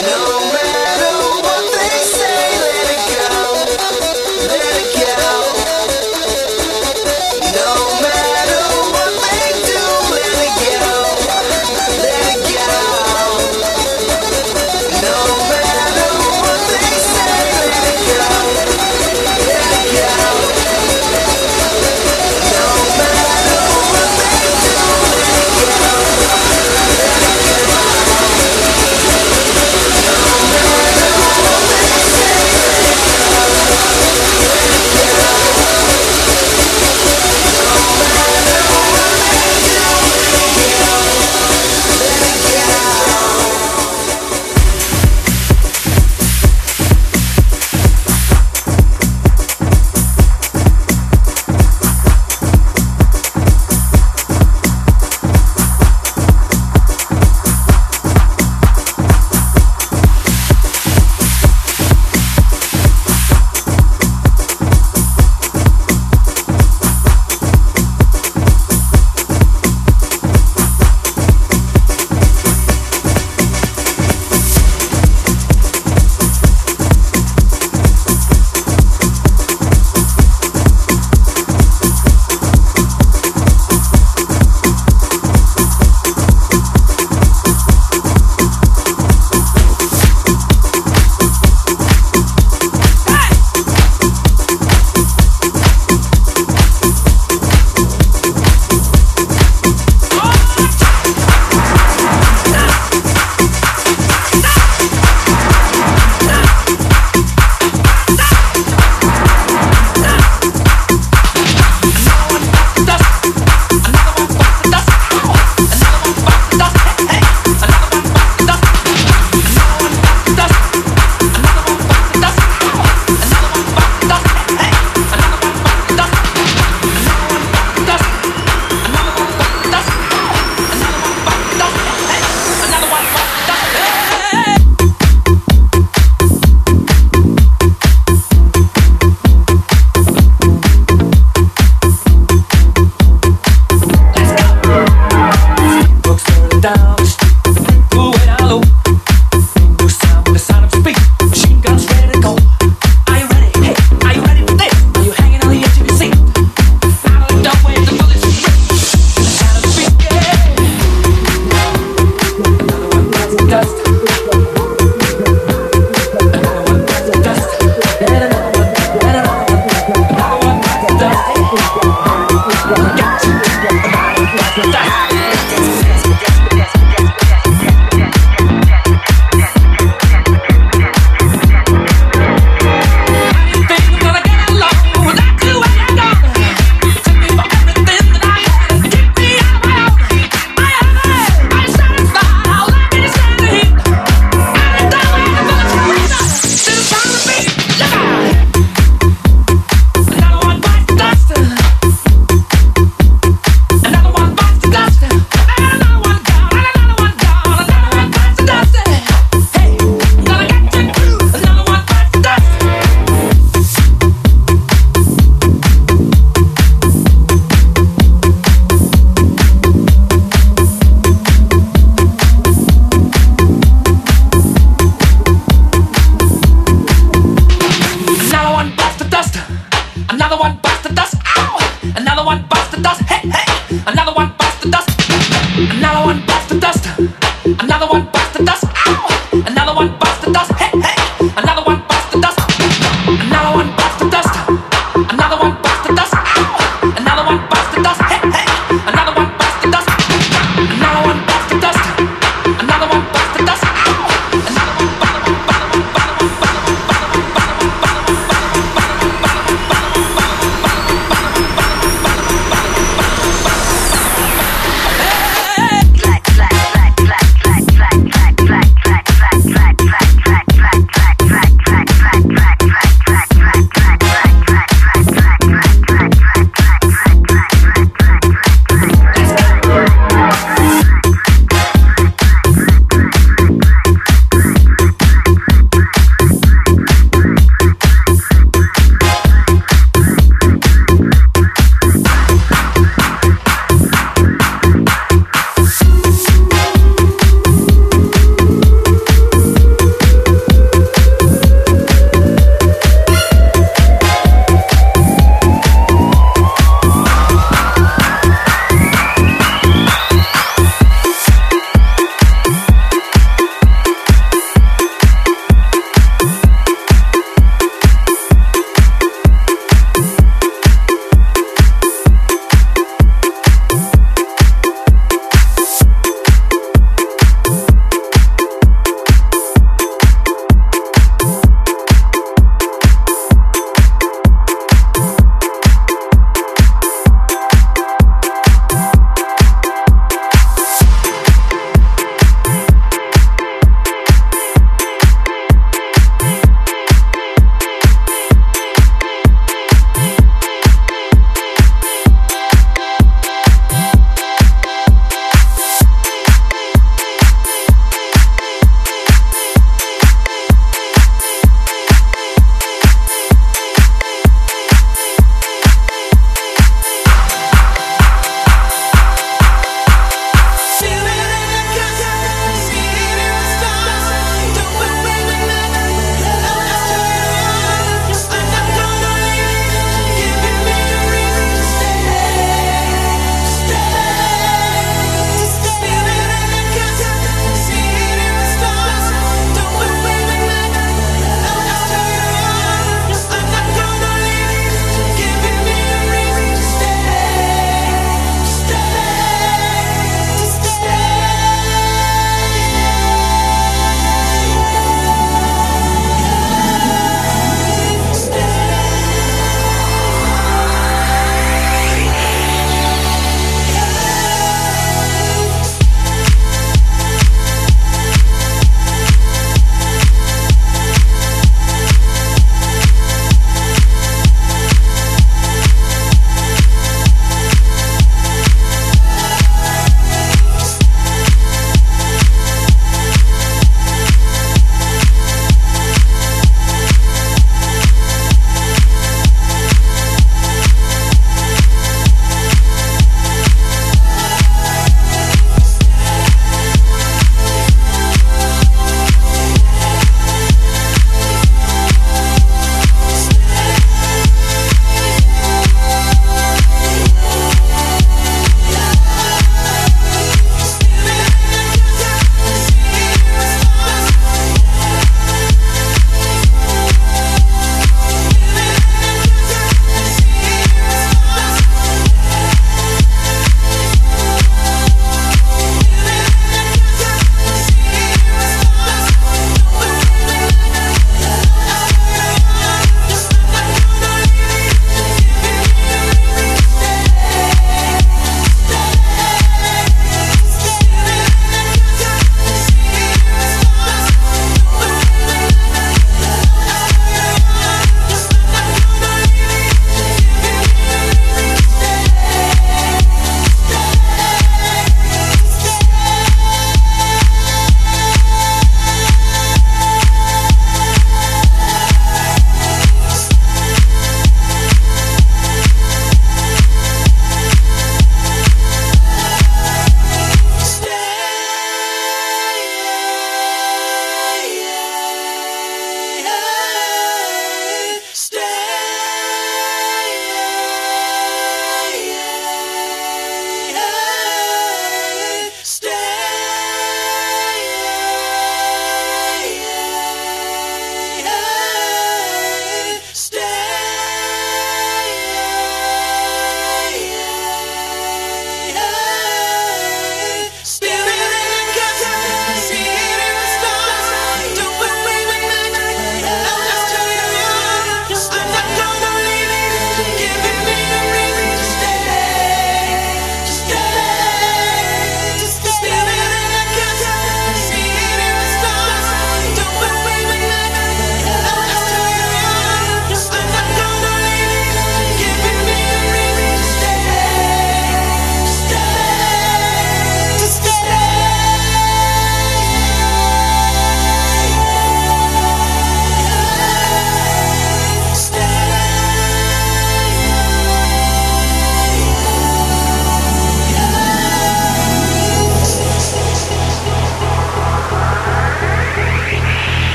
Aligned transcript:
No. 0.00 0.37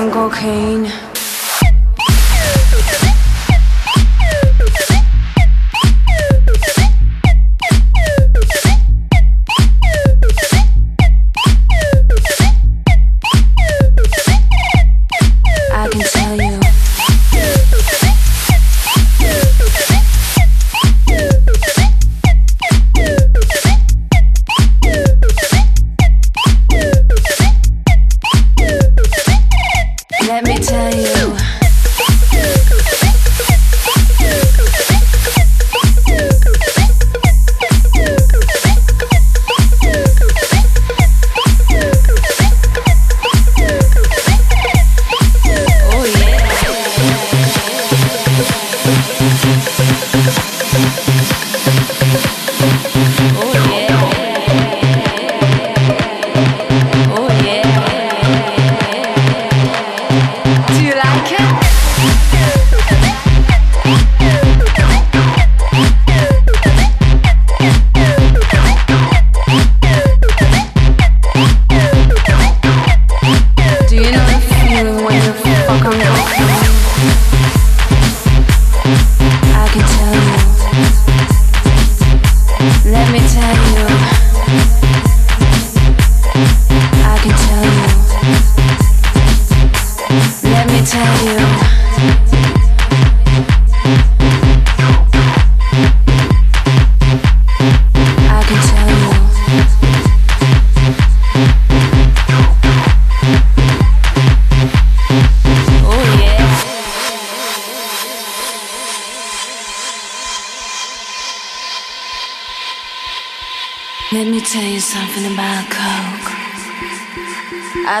On 0.00 0.10
cocaine? 0.10 0.89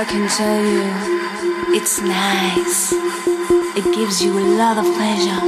I 0.00 0.04
can 0.06 0.26
tell 0.30 0.64
you, 0.64 1.76
it's 1.76 2.00
nice. 2.00 2.92
It 3.76 3.84
gives 3.94 4.22
you 4.22 4.38
a 4.38 4.40
lot 4.56 4.78
of 4.78 4.86
pleasure. 4.96 5.40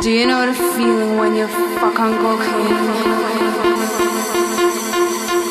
Do 0.00 0.10
you 0.10 0.26
know 0.26 0.46
the 0.46 0.54
feeling 0.54 1.18
when 1.18 1.34
you 1.34 1.46
fuck 1.46 2.00
on 2.00 2.16
cocaine? 2.24 2.72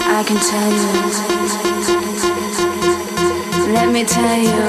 I 0.10 0.24
can 0.26 0.40
tell 0.50 0.72
you. 0.82 0.92
Let 3.74 3.90
me 3.94 4.04
tell 4.06 4.40
you. 4.50 4.64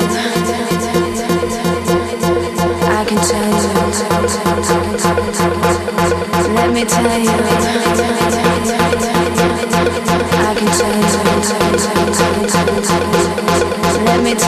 I 2.99 3.05
can 3.09 3.21
tell 3.33 3.53
you. 3.63 3.73
Let 6.53 6.71
me 6.75 6.85
tell 6.85 7.21
you. 7.27 7.39
I 10.47 10.55
can 10.59 10.69
tell 10.79 10.99
you. 10.99 11.04
I 14.37 14.39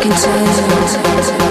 can 0.00 0.12
tell 0.12 1.42
you. 1.42 1.47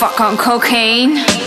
Fuck 0.00 0.18
on 0.18 0.38
cocaine. 0.38 1.39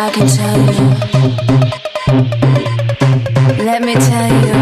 Let 0.00 0.16
me 3.82 3.94
tell 3.94 4.30
you. 4.46 4.54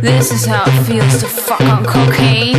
This 0.00 0.30
is 0.30 0.46
how 0.46 0.62
it 0.64 0.84
feels 0.84 1.18
to 1.20 1.26
fuck 1.26 1.60
on 1.62 1.84
cocaine. 1.84 2.54